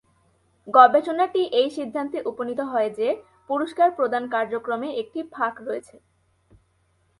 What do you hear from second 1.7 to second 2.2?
সিদ্ধান্তে